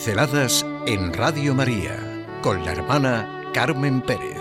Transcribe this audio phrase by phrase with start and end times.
[0.00, 1.94] Pinceladas en Radio María
[2.40, 4.40] con la hermana Carmen Pérez.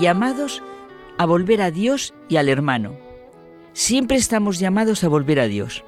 [0.00, 0.62] Llamados
[1.18, 2.96] a volver a Dios y al hermano.
[3.72, 5.82] Siempre estamos llamados a volver a Dios.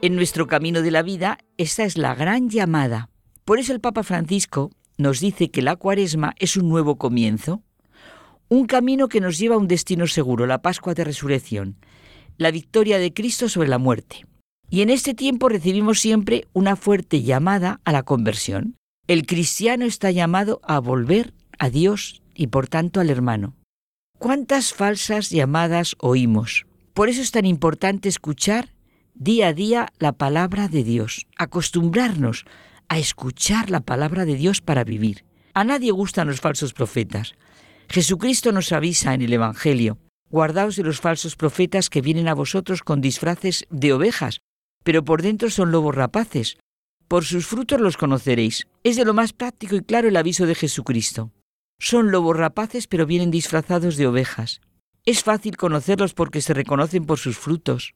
[0.00, 3.10] En nuestro camino de la vida, esta es la gran llamada.
[3.44, 7.60] Por eso el Papa Francisco nos dice que la cuaresma es un nuevo comienzo,
[8.48, 11.76] un camino que nos lleva a un destino seguro, la Pascua de Resurrección,
[12.38, 14.26] la victoria de Cristo sobre la muerte.
[14.68, 18.76] Y en este tiempo recibimos siempre una fuerte llamada a la conversión.
[19.06, 23.54] El cristiano está llamado a volver a Dios y por tanto al hermano.
[24.18, 26.66] ¿Cuántas falsas llamadas oímos?
[26.94, 28.72] Por eso es tan importante escuchar
[29.14, 32.44] día a día la palabra de Dios, acostumbrarnos
[32.88, 35.24] a escuchar la palabra de Dios para vivir.
[35.54, 37.34] A nadie gustan los falsos profetas.
[37.88, 39.98] Jesucristo nos avisa en el Evangelio,
[40.30, 44.40] guardaos de los falsos profetas que vienen a vosotros con disfraces de ovejas,
[44.82, 46.58] pero por dentro son lobos rapaces.
[47.08, 48.66] Por sus frutos los conoceréis.
[48.82, 51.30] Es de lo más práctico y claro el aviso de Jesucristo.
[51.78, 54.60] Son lobos rapaces pero vienen disfrazados de ovejas.
[55.04, 57.94] Es fácil conocerlos porque se reconocen por sus frutos.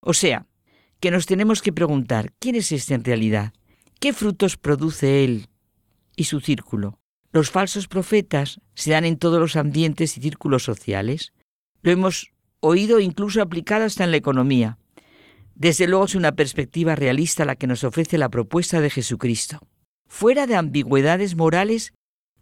[0.00, 0.46] O sea,
[1.00, 3.54] que nos tenemos que preguntar, ¿quién es este en realidad?
[3.98, 5.48] ¿Qué frutos produce él
[6.16, 6.98] y su círculo?
[7.32, 11.32] Los falsos profetas se dan en todos los ambientes y círculos sociales.
[11.82, 14.78] Lo hemos oído incluso aplicado hasta en la economía.
[15.54, 19.60] Desde luego es una perspectiva realista la que nos ofrece la propuesta de Jesucristo.
[20.08, 21.92] Fuera de ambigüedades morales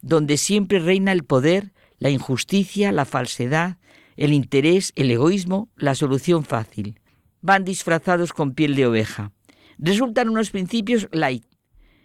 [0.01, 3.77] donde siempre reina el poder, la injusticia, la falsedad,
[4.17, 7.01] el interés, el egoísmo, la solución fácil
[7.41, 9.33] van disfrazados con piel de oveja.
[9.77, 11.43] Resultan unos principios light,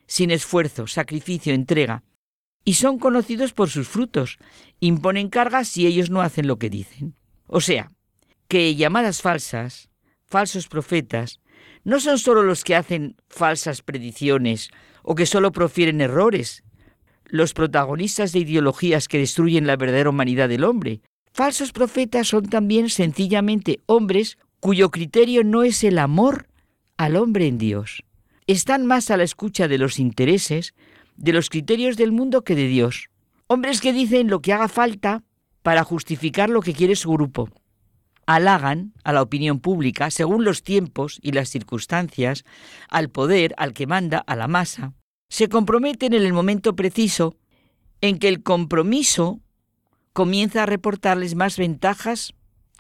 [0.07, 2.03] sin esfuerzo, sacrificio, entrega,
[2.65, 4.39] y son conocidos por sus frutos.
[4.81, 7.15] Imponen cargas si ellos no hacen lo que dicen.
[7.47, 7.91] O sea,
[8.49, 9.89] que llamadas falsas,
[10.25, 11.41] falsos profetas,
[11.85, 14.71] no son solo los que hacen falsas predicciones
[15.03, 16.65] o que solo profieren errores,
[17.27, 21.01] los protagonistas de ideologías que destruyen la verdadera humanidad del hombre.
[21.33, 26.49] Falsos profetas son también sencillamente hombres cuyo criterio no es el amor
[26.97, 28.03] al hombre en Dios.
[28.47, 30.75] Están más a la escucha de los intereses,
[31.17, 33.11] de los criterios del mundo que de Dios.
[33.49, 35.23] Hombres que dicen lo que haga falta
[35.67, 37.49] para justificar lo que quiere su grupo.
[38.25, 42.45] Halagan a la opinión pública según los tiempos y las circunstancias,
[42.89, 44.93] al poder, al que manda, a la masa.
[45.29, 47.35] Se comprometen en el momento preciso
[48.01, 49.41] en que el compromiso
[50.13, 52.33] comienza a reportarles más ventajas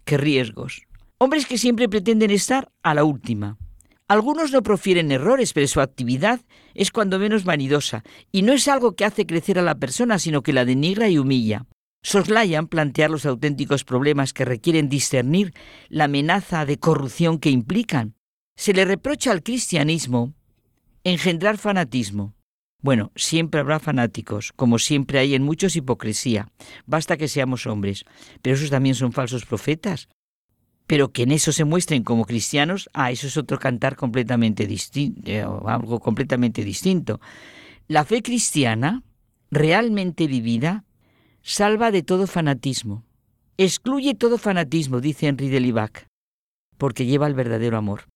[0.04, 0.82] que riesgos.
[1.18, 3.58] Hombres que siempre pretenden estar a la última.
[4.06, 6.40] Algunos no profieren errores, pero su actividad
[6.72, 10.44] es cuando menos vanidosa, y no es algo que hace crecer a la persona, sino
[10.44, 11.66] que la denigra y humilla.
[12.06, 15.52] Soslayan plantear los auténticos problemas que requieren discernir
[15.88, 18.14] la amenaza de corrupción que implican.
[18.54, 20.32] Se le reprocha al cristianismo
[21.02, 22.36] engendrar fanatismo.
[22.80, 26.46] Bueno, siempre habrá fanáticos, como siempre hay en muchos hipocresía.
[26.86, 28.04] Basta que seamos hombres.
[28.40, 30.08] Pero esos también son falsos profetas
[30.86, 35.20] pero que en eso se muestren como cristianos, ah, eso es otro cantar completamente distinto,
[35.24, 37.20] eh, algo completamente distinto.
[37.88, 39.02] La fe cristiana,
[39.50, 40.84] realmente vivida,
[41.48, 43.04] salva de todo fanatismo.
[43.56, 46.08] Excluye todo fanatismo, dice Henry de Libac,
[46.76, 48.08] porque lleva el verdadero amor.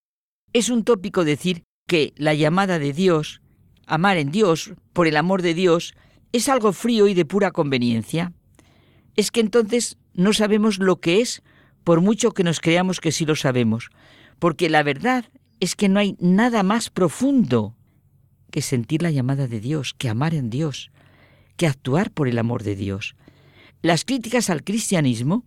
[0.53, 3.41] Es un tópico decir que la llamada de Dios,
[3.87, 5.95] amar en Dios, por el amor de Dios,
[6.33, 8.33] es algo frío y de pura conveniencia.
[9.15, 11.45] Es que entonces no sabemos lo que es
[11.85, 13.91] por mucho que nos creamos que sí lo sabemos,
[14.41, 15.25] porque la verdad
[15.61, 17.77] es que no hay nada más profundo
[18.51, 20.91] que sentir la llamada de Dios, que amar en Dios,
[21.57, 23.15] que actuar por el amor de Dios.
[23.83, 25.45] Las críticas al cristianismo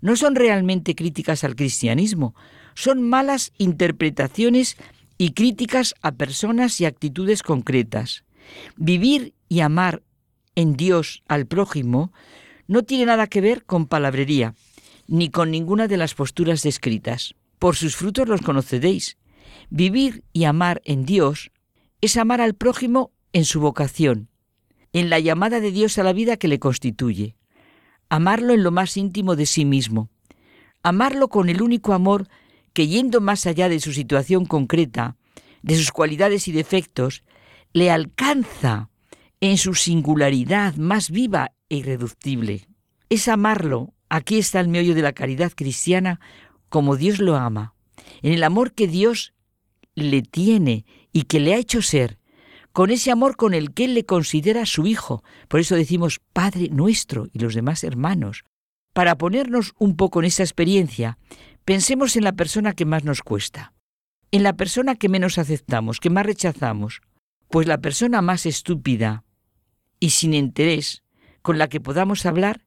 [0.00, 2.34] no son realmente críticas al cristianismo,
[2.74, 4.76] son malas interpretaciones
[5.18, 8.24] y críticas a personas y actitudes concretas.
[8.76, 10.02] Vivir y amar
[10.54, 12.12] en Dios al prójimo
[12.66, 14.54] no tiene nada que ver con palabrería,
[15.06, 17.34] ni con ninguna de las posturas descritas.
[17.58, 19.18] Por sus frutos los conoceréis.
[19.68, 21.50] Vivir y amar en Dios
[22.00, 24.28] es amar al prójimo en su vocación,
[24.92, 27.36] en la llamada de Dios a la vida que le constituye.
[28.10, 30.10] Amarlo en lo más íntimo de sí mismo.
[30.82, 32.28] Amarlo con el único amor
[32.74, 35.16] que, yendo más allá de su situación concreta,
[35.62, 37.24] de sus cualidades y defectos,
[37.72, 38.90] le alcanza
[39.40, 42.68] en su singularidad más viva e irreductible.
[43.08, 46.20] Es amarlo Aquí está el meollo de la caridad cristiana
[46.68, 47.74] como Dios lo ama,
[48.22, 49.32] en el amor que Dios
[49.94, 52.18] le tiene y que le ha hecho ser,
[52.72, 55.22] con ese amor con el que Él le considera su Hijo.
[55.48, 58.44] Por eso decimos Padre nuestro y los demás hermanos.
[58.92, 61.18] Para ponernos un poco en esa experiencia,
[61.64, 63.72] Pensemos en la persona que más nos cuesta,
[64.32, 67.00] en la persona que menos aceptamos, que más rechazamos,
[67.48, 69.24] pues la persona más estúpida
[69.98, 71.04] y sin interés
[71.42, 72.64] con la que podamos hablar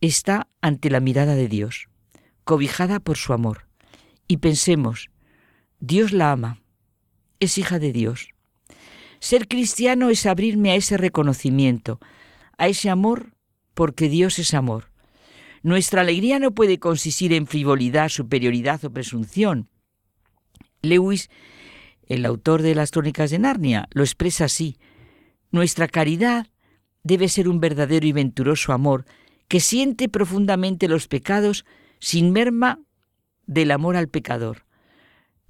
[0.00, 1.88] está ante la mirada de Dios,
[2.44, 3.68] cobijada por su amor.
[4.26, 5.10] Y pensemos,
[5.78, 6.60] Dios la ama,
[7.38, 8.30] es hija de Dios.
[9.20, 12.00] Ser cristiano es abrirme a ese reconocimiento,
[12.56, 13.34] a ese amor,
[13.74, 14.90] porque Dios es amor.
[15.62, 19.68] Nuestra alegría no puede consistir en frivolidad, superioridad o presunción.
[20.80, 21.28] Lewis,
[22.06, 24.78] el autor de las Crónicas de Narnia, lo expresa así.
[25.50, 26.46] Nuestra caridad
[27.02, 29.04] debe ser un verdadero y venturoso amor
[29.48, 31.66] que siente profundamente los pecados
[31.98, 32.80] sin merma
[33.46, 34.64] del amor al pecador.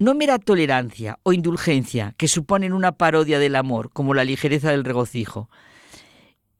[0.00, 4.82] No mera tolerancia o indulgencia que suponen una parodia del amor, como la ligereza del
[4.82, 5.50] regocijo.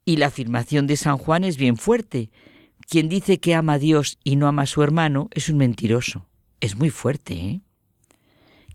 [0.05, 2.31] Y la afirmación de San Juan es bien fuerte.
[2.87, 6.29] Quien dice que ama a Dios y no ama a su hermano es un mentiroso.
[6.61, 7.61] Es muy fuerte, ¿eh?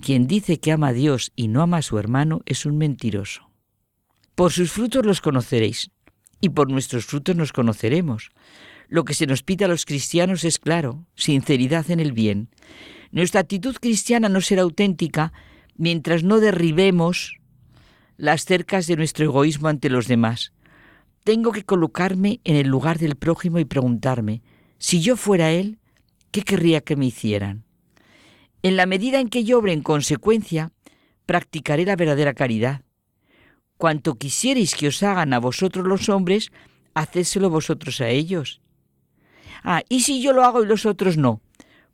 [0.02, 3.52] Quien dice que ama a Dios y no ama a su hermano es un mentiroso.
[4.34, 5.92] Por sus frutos los conoceréis
[6.42, 8.32] y por nuestros frutos nos conoceremos.
[8.88, 12.50] Lo que se nos pide a los cristianos es claro, sinceridad en el bien.
[13.16, 15.32] Nuestra actitud cristiana no será auténtica
[15.78, 17.40] mientras no derribemos
[18.18, 20.52] las cercas de nuestro egoísmo ante los demás.
[21.24, 24.42] Tengo que colocarme en el lugar del prójimo y preguntarme,
[24.80, 25.80] si yo fuera él,
[26.32, 27.64] ¿qué querría que me hicieran?
[28.64, 30.74] En la medida en que yo obre en consecuencia,
[31.26, 32.82] practicaré la verdadera caridad
[33.78, 36.52] cuanto quisierais que os hagan a vosotros los hombres,
[36.94, 38.60] hacédselo vosotros a ellos.
[39.64, 41.42] Ah, ¿y si yo lo hago y los otros no?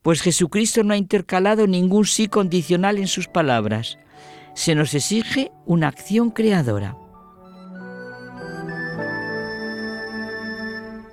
[0.02, 4.00] Pues Jesucristo no ha intercalado ningún sí condicional en sus palabras.
[4.56, 6.98] Se nos exige una acción creadora.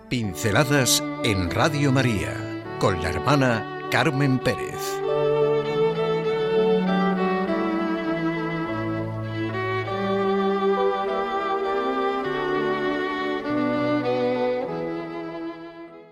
[0.09, 2.35] Pinceladas en Radio María
[2.81, 4.99] con la hermana Carmen Pérez.